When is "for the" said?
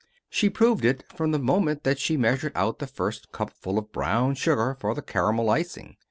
4.79-5.03